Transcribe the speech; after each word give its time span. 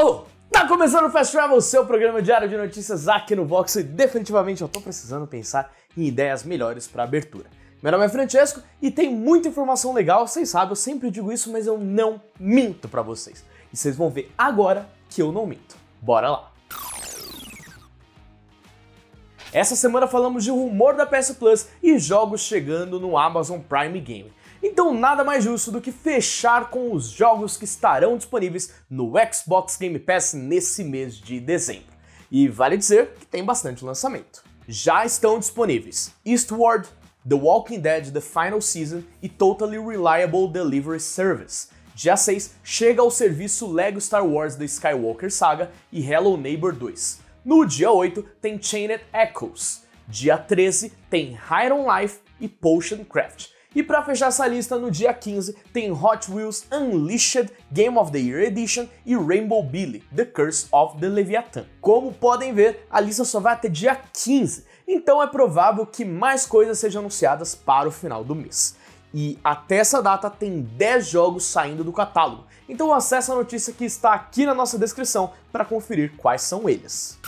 Oh, 0.00 0.22
tá 0.48 0.68
começando 0.68 1.06
o 1.06 1.10
Fast 1.10 1.32
Travel, 1.32 1.60
seu 1.60 1.84
programa 1.84 2.22
diário 2.22 2.48
de 2.48 2.56
notícias 2.56 3.08
aqui 3.08 3.34
no 3.34 3.44
Vox 3.44 3.74
e 3.74 3.82
definitivamente 3.82 4.62
eu 4.62 4.68
tô 4.68 4.80
precisando 4.80 5.26
pensar 5.26 5.74
em 5.96 6.04
ideias 6.06 6.44
melhores 6.44 6.86
para 6.86 7.02
abertura. 7.02 7.46
Meu 7.82 7.90
nome 7.90 8.04
é 8.04 8.08
Francesco 8.08 8.62
e 8.80 8.92
tem 8.92 9.12
muita 9.12 9.48
informação 9.48 9.92
legal, 9.92 10.24
vocês 10.24 10.50
sabem, 10.50 10.70
eu 10.70 10.76
sempre 10.76 11.10
digo 11.10 11.32
isso, 11.32 11.50
mas 11.50 11.66
eu 11.66 11.76
não 11.76 12.22
minto 12.38 12.88
para 12.88 13.02
vocês. 13.02 13.44
E 13.72 13.76
vocês 13.76 13.96
vão 13.96 14.08
ver 14.08 14.32
agora 14.38 14.88
que 15.10 15.20
eu 15.20 15.32
não 15.32 15.44
minto. 15.44 15.74
Bora 16.00 16.30
lá! 16.30 16.52
Essa 19.52 19.74
semana 19.74 20.06
falamos 20.06 20.44
de 20.44 20.52
rumor 20.52 20.94
da 20.94 21.06
PS 21.06 21.32
Plus 21.32 21.66
e 21.82 21.98
jogos 21.98 22.42
chegando 22.42 23.00
no 23.00 23.18
Amazon 23.18 23.58
Prime 23.58 23.98
Game. 23.98 24.32
Então 24.62 24.92
nada 24.92 25.22
mais 25.22 25.44
justo 25.44 25.70
do 25.70 25.80
que 25.80 25.92
fechar 25.92 26.70
com 26.70 26.92
os 26.92 27.08
jogos 27.08 27.56
que 27.56 27.64
estarão 27.64 28.16
disponíveis 28.16 28.72
no 28.90 29.12
Xbox 29.32 29.76
Game 29.76 29.98
Pass 29.98 30.34
nesse 30.34 30.82
mês 30.82 31.16
de 31.16 31.38
dezembro. 31.38 31.96
E 32.30 32.48
vale 32.48 32.76
dizer 32.76 33.14
que 33.18 33.26
tem 33.26 33.44
bastante 33.44 33.84
lançamento. 33.84 34.42
Já 34.66 35.04
estão 35.04 35.38
disponíveis 35.38 36.12
Eastward, 36.26 36.88
The 37.26 37.36
Walking 37.36 37.80
Dead 37.80 38.12
The 38.12 38.20
Final 38.20 38.60
Season 38.60 39.02
e 39.22 39.28
Totally 39.28 39.78
Reliable 39.78 40.48
Delivery 40.48 41.00
Service. 41.00 41.68
Dia 41.94 42.16
6 42.16 42.54
chega 42.62 43.00
ao 43.00 43.10
serviço 43.10 43.72
Lego 43.72 44.00
Star 44.00 44.26
Wars 44.26 44.56
The 44.56 44.64
Skywalker 44.64 45.32
Saga 45.32 45.70
e 45.90 46.00
Hello 46.00 46.36
Neighbor 46.36 46.72
2. 46.72 47.20
No 47.44 47.64
dia 47.64 47.90
8 47.90 48.22
tem 48.40 48.60
Chained 48.60 49.00
Echoes. 49.12 49.84
Dia 50.06 50.36
13 50.36 50.92
tem 51.08 51.32
Hide 51.32 51.72
on 51.72 51.86
Life 51.92 52.20
e 52.40 52.48
Potion 52.48 53.04
Craft. 53.04 53.57
E 53.74 53.82
para 53.82 54.02
fechar 54.02 54.28
essa 54.28 54.46
lista, 54.46 54.78
no 54.78 54.90
dia 54.90 55.12
15 55.12 55.54
tem 55.74 55.92
Hot 55.92 56.30
Wheels 56.32 56.64
Unleashed 56.72 57.50
Game 57.70 57.98
of 57.98 58.10
the 58.10 58.18
Year 58.18 58.40
Edition 58.40 58.88
e 59.04 59.14
Rainbow 59.14 59.62
Billy 59.62 60.02
The 60.14 60.24
Curse 60.24 60.68
of 60.72 60.98
the 60.98 61.06
Leviathan. 61.06 61.66
Como 61.78 62.10
podem 62.12 62.54
ver, 62.54 62.86
a 62.90 62.98
lista 62.98 63.24
só 63.24 63.38
vai 63.40 63.52
até 63.52 63.68
dia 63.68 63.94
15, 63.94 64.64
então 64.86 65.22
é 65.22 65.26
provável 65.26 65.84
que 65.84 66.02
mais 66.02 66.46
coisas 66.46 66.78
sejam 66.78 67.00
anunciadas 67.00 67.54
para 67.54 67.88
o 67.88 67.92
final 67.92 68.24
do 68.24 68.34
mês. 68.34 68.74
E 69.12 69.38
até 69.44 69.76
essa 69.76 70.02
data 70.02 70.30
tem 70.30 70.62
10 70.62 71.06
jogos 71.06 71.44
saindo 71.44 71.84
do 71.84 71.92
catálogo, 71.92 72.46
então 72.66 72.92
acesse 72.92 73.30
a 73.30 73.34
notícia 73.34 73.72
que 73.74 73.84
está 73.84 74.14
aqui 74.14 74.46
na 74.46 74.54
nossa 74.54 74.78
descrição 74.78 75.32
para 75.52 75.64
conferir 75.64 76.14
quais 76.16 76.40
são 76.40 76.68
eles. 76.68 77.18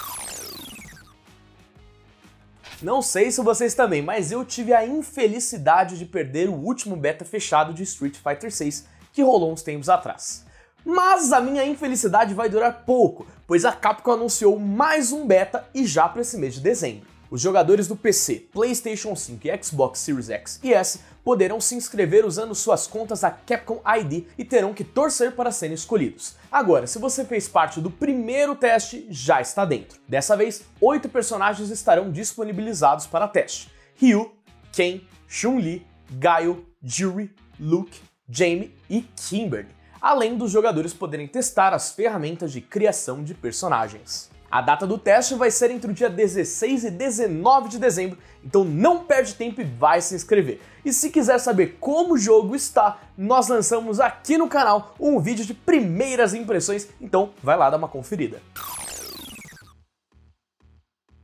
Não 2.82 3.02
sei 3.02 3.30
se 3.30 3.42
vocês 3.42 3.74
também, 3.74 4.00
mas 4.00 4.32
eu 4.32 4.42
tive 4.42 4.72
a 4.72 4.86
infelicidade 4.86 5.98
de 5.98 6.06
perder 6.06 6.48
o 6.48 6.54
último 6.54 6.96
beta 6.96 7.26
fechado 7.26 7.74
de 7.74 7.82
Street 7.82 8.16
Fighter 8.16 8.50
6 8.50 8.86
que 9.12 9.22
rolou 9.22 9.52
uns 9.52 9.62
tempos 9.62 9.90
atrás. 9.90 10.46
Mas 10.82 11.30
a 11.30 11.42
minha 11.42 11.62
infelicidade 11.66 12.32
vai 12.32 12.48
durar 12.48 12.84
pouco, 12.86 13.26
pois 13.46 13.66
a 13.66 13.72
Capcom 13.72 14.12
anunciou 14.12 14.58
mais 14.58 15.12
um 15.12 15.26
beta 15.26 15.68
e 15.74 15.86
já 15.86 16.08
para 16.08 16.22
esse 16.22 16.38
mês 16.38 16.54
de 16.54 16.60
dezembro. 16.60 17.06
Os 17.30 17.40
jogadores 17.40 17.86
do 17.86 17.94
PC, 17.94 18.48
PlayStation 18.52 19.14
5 19.14 19.46
e 19.46 19.62
Xbox 19.62 20.00
Series 20.00 20.28
X 20.30 20.58
e 20.64 20.74
S 20.74 20.98
poderão 21.22 21.60
se 21.60 21.76
inscrever 21.76 22.24
usando 22.24 22.56
suas 22.56 22.88
contas 22.88 23.20
da 23.20 23.30
Capcom 23.30 23.80
ID 23.86 24.24
e 24.36 24.44
terão 24.44 24.74
que 24.74 24.82
torcer 24.82 25.36
para 25.36 25.52
serem 25.52 25.76
escolhidos. 25.76 26.34
Agora, 26.50 26.88
se 26.88 26.98
você 26.98 27.24
fez 27.24 27.46
parte 27.46 27.80
do 27.80 27.88
primeiro 27.88 28.56
teste, 28.56 29.06
já 29.10 29.40
está 29.40 29.64
dentro. 29.64 30.00
Dessa 30.08 30.36
vez, 30.36 30.64
oito 30.80 31.08
personagens 31.08 31.70
estarão 31.70 32.10
disponibilizados 32.10 33.06
para 33.06 33.28
teste: 33.28 33.70
Ryu, 33.94 34.32
Ken, 34.72 35.00
Chun-Li, 35.28 35.86
Gaio, 36.10 36.66
Juri, 36.82 37.32
Luke, 37.60 38.00
Jamie 38.28 38.74
e 38.88 39.02
Kimberly, 39.02 39.68
além 40.00 40.36
dos 40.36 40.50
jogadores 40.50 40.92
poderem 40.92 41.28
testar 41.28 41.72
as 41.74 41.92
ferramentas 41.92 42.50
de 42.50 42.60
criação 42.60 43.22
de 43.22 43.34
personagens. 43.34 44.30
A 44.50 44.60
data 44.60 44.84
do 44.84 44.98
teste 44.98 45.36
vai 45.36 45.48
ser 45.48 45.70
entre 45.70 45.88
o 45.88 45.94
dia 45.94 46.10
16 46.10 46.82
e 46.82 46.90
19 46.90 47.68
de 47.68 47.78
dezembro, 47.78 48.18
então 48.44 48.64
não 48.64 49.04
perde 49.04 49.34
tempo 49.34 49.60
e 49.60 49.64
vai 49.64 50.00
se 50.00 50.12
inscrever. 50.12 50.60
E 50.84 50.92
se 50.92 51.10
quiser 51.10 51.38
saber 51.38 51.76
como 51.78 52.14
o 52.14 52.18
jogo 52.18 52.56
está, 52.56 52.98
nós 53.16 53.46
lançamos 53.46 54.00
aqui 54.00 54.36
no 54.36 54.48
canal 54.48 54.96
um 54.98 55.20
vídeo 55.20 55.46
de 55.46 55.54
primeiras 55.54 56.34
impressões, 56.34 56.88
então 57.00 57.30
vai 57.40 57.56
lá 57.56 57.70
dar 57.70 57.76
uma 57.76 57.86
conferida. 57.86 58.42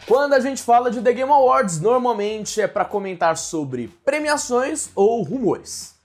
Quando 0.06 0.34
a 0.34 0.40
gente 0.40 0.62
fala 0.62 0.88
de 0.88 1.02
The 1.02 1.12
Game 1.12 1.32
Awards, 1.32 1.80
normalmente 1.80 2.60
é 2.60 2.68
para 2.68 2.84
comentar 2.84 3.36
sobre 3.36 3.88
premiações 4.04 4.88
ou 4.94 5.24
rumores. 5.24 5.96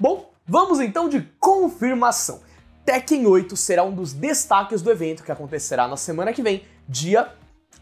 Bom, 0.00 0.32
vamos 0.46 0.80
então 0.80 1.10
de 1.10 1.20
confirmação. 1.38 2.40
Tekken 2.84 3.26
8 3.26 3.56
será 3.56 3.82
um 3.82 3.94
dos 3.94 4.12
destaques 4.12 4.82
do 4.82 4.90
evento 4.90 5.24
que 5.24 5.32
acontecerá 5.32 5.88
na 5.88 5.96
semana 5.96 6.34
que 6.34 6.42
vem, 6.42 6.64
dia 6.86 7.32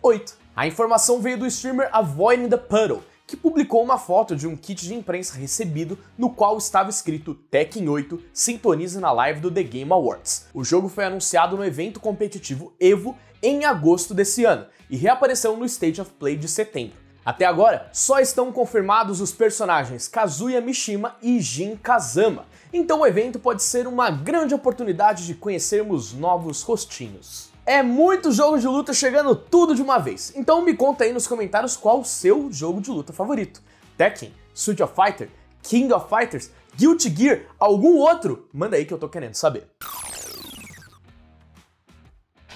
8. 0.01 0.39
A 0.55 0.65
informação 0.65 1.21
veio 1.21 1.37
do 1.37 1.47
streamer 1.47 1.89
Avoiding 1.93 2.49
the 2.49 2.57
Puddle, 2.57 3.03
que 3.27 3.37
publicou 3.37 3.83
uma 3.83 3.99
foto 3.99 4.37
de 4.37 4.47
um 4.47 4.57
kit 4.57 4.87
de 4.87 4.95
imprensa 4.95 5.37
recebido 5.37 5.99
no 6.17 6.31
qual 6.31 6.57
estava 6.57 6.89
escrito 6.89 7.35
Tekken 7.35 7.89
8 7.89 8.23
sintonize 8.33 9.01
na 9.01 9.11
live 9.11 9.41
do 9.41 9.51
The 9.51 9.65
Game 9.65 9.91
Awards. 9.91 10.47
O 10.55 10.63
jogo 10.63 10.89
foi 10.89 11.05
anunciado 11.05 11.57
no 11.57 11.65
evento 11.65 11.99
competitivo 11.99 12.73
EVO 12.79 13.19
em 13.43 13.65
agosto 13.65 14.15
desse 14.15 14.45
ano 14.45 14.67
e 14.89 14.97
reapareceu 14.97 15.57
no 15.57 15.65
State 15.65 16.01
of 16.01 16.13
Play 16.13 16.37
de 16.37 16.47
setembro. 16.47 16.97
Até 17.25 17.45
agora, 17.45 17.89
só 17.93 18.19
estão 18.19 18.51
confirmados 18.51 19.21
os 19.21 19.31
personagens 19.31 20.09
Kazuya 20.09 20.61
Mishima 20.61 21.15
e 21.23 21.41
Jin 21.41 21.77
Kazama, 21.77 22.47
então 22.73 23.01
o 23.01 23.07
evento 23.07 23.39
pode 23.39 23.63
ser 23.63 23.87
uma 23.87 24.11
grande 24.11 24.55
oportunidade 24.55 25.25
de 25.25 25.35
conhecermos 25.35 26.13
novos 26.13 26.63
rostinhos. 26.63 27.51
É 27.65 27.81
muito 27.81 28.33
jogo 28.33 28.59
de 28.59 28.67
luta 28.67 28.93
chegando 28.93 29.37
tudo 29.37 29.73
de 29.73 29.83
uma 29.83 29.99
vez, 29.99 30.33
então 30.35 30.65
me 30.65 30.75
conta 30.75 31.05
aí 31.05 31.13
nos 31.13 31.29
comentários 31.29 31.77
qual 31.77 32.01
o 32.01 32.05
seu 32.05 32.51
jogo 32.51 32.81
de 32.81 32.91
luta 32.91 33.13
favorito. 33.13 33.63
Tekken, 33.97 34.35
Street 34.53 34.81
of 34.81 34.93
Fighter, 34.93 35.29
King 35.63 35.93
of 35.93 36.09
Fighters, 36.09 36.51
Guilty 36.77 37.15
Gear, 37.15 37.43
algum 37.57 37.99
outro? 37.99 38.49
Manda 38.53 38.77
aí 38.77 38.85
que 38.85 38.93
eu 38.93 38.99
tô 38.99 39.09
querendo 39.09 39.35
saber. 39.35 39.69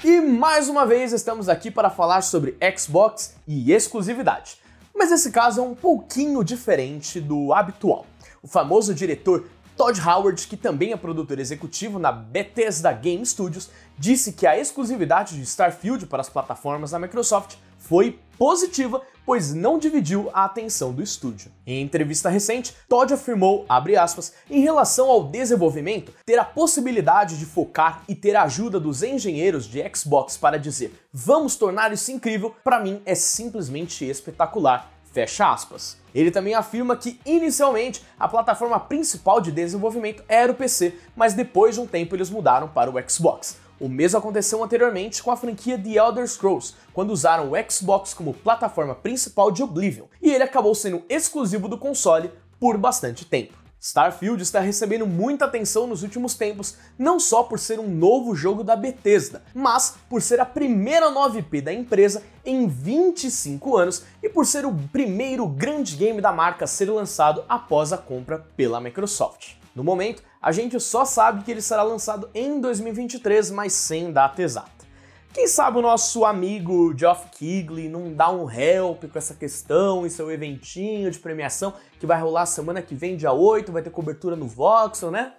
E 0.08 0.20
mais 0.20 0.68
uma 0.68 0.86
vez 0.86 1.12
estamos 1.12 1.48
aqui 1.48 1.68
para 1.68 1.90
falar 1.90 2.22
sobre 2.22 2.56
Xbox 2.78 3.34
e 3.44 3.72
exclusividade. 3.72 4.56
Mas 4.94 5.10
esse 5.10 5.32
caso 5.32 5.58
é 5.58 5.64
um 5.64 5.74
pouquinho 5.74 6.44
diferente 6.44 7.20
do 7.20 7.52
habitual. 7.52 8.06
O 8.40 8.46
famoso 8.46 8.94
diretor 8.94 9.48
Todd 9.76 10.00
Howard, 10.00 10.46
que 10.46 10.56
também 10.56 10.92
é 10.92 10.96
produtor 10.96 11.40
executivo 11.40 11.98
na 11.98 12.12
Bethesda 12.12 12.92
Game 12.92 13.26
Studios, 13.26 13.68
disse 13.98 14.32
que 14.32 14.46
a 14.46 14.56
exclusividade 14.56 15.34
de 15.34 15.42
Starfield 15.42 16.06
para 16.06 16.20
as 16.20 16.28
plataformas 16.28 16.92
da 16.92 17.00
Microsoft 17.00 17.56
foi 17.78 18.18
positiva, 18.38 19.02
pois 19.24 19.52
não 19.52 19.78
dividiu 19.78 20.30
a 20.32 20.44
atenção 20.44 20.92
do 20.92 21.02
estúdio. 21.02 21.50
Em 21.66 21.82
entrevista 21.82 22.28
recente, 22.28 22.74
Todd 22.88 23.12
afirmou, 23.12 23.66
aspas, 23.68 24.32
em 24.48 24.60
relação 24.60 25.10
ao 25.10 25.24
desenvolvimento, 25.24 26.12
ter 26.24 26.38
a 26.38 26.44
possibilidade 26.44 27.38
de 27.38 27.44
focar 27.44 28.02
e 28.08 28.14
ter 28.14 28.36
a 28.36 28.44
ajuda 28.44 28.78
dos 28.78 29.02
engenheiros 29.02 29.66
de 29.66 29.82
Xbox 29.94 30.36
para 30.36 30.58
dizer, 30.58 30.94
vamos 31.12 31.56
tornar 31.56 31.92
isso 31.92 32.12
incrível, 32.12 32.54
para 32.62 32.80
mim 32.80 33.02
é 33.04 33.14
simplesmente 33.14 34.08
espetacular. 34.08 34.92
Fecha 35.12 35.50
aspas. 35.50 35.96
Ele 36.14 36.30
também 36.30 36.54
afirma 36.54 36.94
que 36.94 37.18
inicialmente 37.24 38.04
a 38.18 38.28
plataforma 38.28 38.78
principal 38.78 39.40
de 39.40 39.50
desenvolvimento 39.50 40.22
era 40.28 40.52
o 40.52 40.54
PC, 40.54 40.94
mas 41.16 41.32
depois 41.32 41.74
de 41.74 41.80
um 41.80 41.86
tempo 41.86 42.14
eles 42.14 42.28
mudaram 42.28 42.68
para 42.68 42.90
o 42.90 43.10
Xbox. 43.10 43.56
O 43.78 43.88
mesmo 43.88 44.18
aconteceu 44.18 44.64
anteriormente 44.64 45.22
com 45.22 45.30
a 45.30 45.36
franquia 45.36 45.78
The 45.78 45.98
Elder 45.98 46.26
Scrolls, 46.26 46.74
quando 46.94 47.10
usaram 47.10 47.50
o 47.50 47.70
Xbox 47.70 48.14
como 48.14 48.32
plataforma 48.32 48.94
principal 48.94 49.50
de 49.50 49.62
Oblivion, 49.62 50.06
e 50.22 50.30
ele 50.30 50.44
acabou 50.44 50.74
sendo 50.74 51.02
exclusivo 51.08 51.68
do 51.68 51.76
console 51.76 52.30
por 52.58 52.78
bastante 52.78 53.26
tempo. 53.26 53.66
Starfield 53.78 54.42
está 54.42 54.60
recebendo 54.60 55.06
muita 55.06 55.44
atenção 55.44 55.86
nos 55.86 56.02
últimos 56.02 56.34
tempos, 56.34 56.76
não 56.98 57.20
só 57.20 57.42
por 57.42 57.58
ser 57.58 57.78
um 57.78 57.86
novo 57.86 58.34
jogo 58.34 58.64
da 58.64 58.74
Bethesda, 58.74 59.42
mas 59.54 59.94
por 60.08 60.22
ser 60.22 60.40
a 60.40 60.46
primeira 60.46 61.10
9P 61.10 61.60
da 61.60 61.72
empresa 61.72 62.22
em 62.44 62.66
25 62.66 63.76
anos 63.76 64.02
e 64.22 64.28
por 64.28 64.46
ser 64.46 64.64
o 64.64 64.74
primeiro 64.90 65.46
grande 65.46 65.94
game 65.94 66.20
da 66.20 66.32
marca 66.32 66.64
a 66.64 66.68
ser 66.68 66.90
lançado 66.90 67.44
após 67.48 67.92
a 67.92 67.98
compra 67.98 68.44
pela 68.56 68.80
Microsoft. 68.80 69.65
No 69.76 69.84
momento, 69.84 70.22
a 70.40 70.50
gente 70.52 70.80
só 70.80 71.04
sabe 71.04 71.44
que 71.44 71.50
ele 71.50 71.60
será 71.60 71.82
lançado 71.82 72.30
em 72.34 72.58
2023, 72.58 73.50
mas 73.50 73.74
sem 73.74 74.10
data 74.10 74.42
exata. 74.42 74.86
Quem 75.34 75.46
sabe 75.46 75.76
o 75.76 75.82
nosso 75.82 76.24
amigo 76.24 76.96
Geoff 76.96 77.28
Keighley 77.28 77.86
não 77.86 78.14
dá 78.14 78.30
um 78.30 78.50
help 78.50 79.04
com 79.04 79.18
essa 79.18 79.34
questão 79.34 80.06
e 80.06 80.10
seu 80.10 80.30
eventinho 80.30 81.10
de 81.10 81.18
premiação 81.18 81.74
que 82.00 82.06
vai 82.06 82.18
rolar 82.18 82.46
semana 82.46 82.80
que 82.80 82.94
vem, 82.94 83.18
dia 83.18 83.32
8, 83.32 83.70
vai 83.70 83.82
ter 83.82 83.90
cobertura 83.90 84.34
no 84.34 84.48
Voxel, 84.48 85.10
né? 85.10 85.34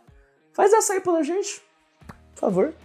Faz 0.53 0.71
essa 0.71 0.93
aí 0.93 1.01
pela 1.01 1.23
gente, 1.23 1.59
por 2.35 2.41
favor. 2.41 2.75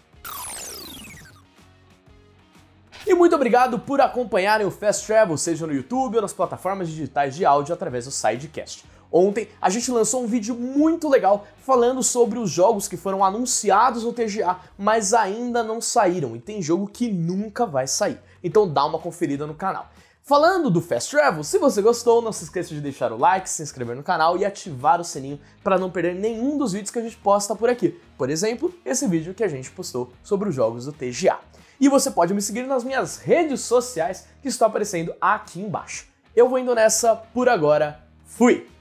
E 3.06 3.12
muito 3.14 3.34
obrigado 3.34 3.78
por 3.78 4.00
acompanharem 4.00 4.66
o 4.66 4.70
Fast 4.70 5.06
Travel, 5.06 5.37
seja 5.37 5.66
no 5.66 5.75
YouTube 5.75 6.16
ou 6.16 6.22
nas 6.22 6.32
plataformas 6.32 6.88
digitais 6.88 7.37
de 7.37 7.44
áudio 7.44 7.75
através 7.75 8.06
do 8.06 8.10
Sidecast. 8.10 8.87
Ontem 9.12 9.49
a 9.61 9.69
gente 9.69 9.91
lançou 9.91 10.25
um 10.25 10.26
vídeo 10.26 10.55
muito 10.55 11.09
legal 11.09 11.47
falando 11.59 12.03
sobre 12.03 12.38
os 12.38 12.50
jogos 12.50 12.88
que 12.88 12.97
foram 12.97 13.23
anunciados 13.23 14.05
no 14.05 14.12
TGA, 14.12 14.56
mas 14.79 15.12
ainda 15.12 15.62
não 15.62 15.81
saíram, 15.81 16.35
e 16.35 16.41
tem 16.41 16.62
jogo 16.62 16.88
que 16.88 17.11
nunca 17.11 17.67
vai 17.67 17.87
sair. 17.87 18.19
Então 18.43 18.67
dá 18.67 18.87
uma 18.87 18.99
conferida 18.99 19.47
no 19.47 19.55
canal. 19.55 19.91
Falando 20.25 20.70
do 20.70 20.81
Fast 20.81 21.11
Travel, 21.11 21.43
se 21.43 21.59
você 21.59 21.82
gostou, 21.82 22.23
não 22.23 22.31
se 22.32 22.44
esqueça 22.44 22.73
de 22.73 22.81
deixar 22.81 23.12
o 23.12 23.19
like, 23.19 23.50
se 23.50 23.61
inscrever 23.61 23.97
no 23.97 24.05
canal 24.05 24.38
e 24.38 24.44
ativar 24.44 25.00
o 25.00 25.05
sininho 25.05 25.38
para 25.64 25.76
não 25.76 25.91
perder 25.91 26.14
nenhum 26.14 26.56
dos 26.56 26.73
vídeos 26.73 26.93
que 26.93 26.99
a 27.00 27.03
gente 27.03 27.17
posta 27.17 27.56
por 27.56 27.69
aqui. 27.69 28.00
Por 28.17 28.31
exemplo, 28.31 28.73
esse 28.85 29.06
vídeo 29.09 29.35
que 29.35 29.43
a 29.43 29.49
gente 29.49 29.70
postou 29.73 30.12
sobre 30.23 30.49
os 30.49 30.55
jogos 30.55 30.87
do 30.87 30.93
TGA. 30.93 31.38
E 31.81 31.88
você 31.88 32.09
pode 32.09 32.32
me 32.32 32.41
seguir 32.41 32.62
nas 32.69 32.85
minhas 32.85 33.17
redes 33.17 33.62
sociais 33.62 34.29
que 34.41 34.47
estão 34.47 34.69
aparecendo 34.69 35.12
aqui 35.20 35.61
embaixo. 35.61 36.06
Eu 36.37 36.49
vou 36.49 36.56
indo 36.56 36.73
nessa 36.73 37.17
por 37.17 37.49
agora. 37.49 38.00
Fui! 38.25 38.72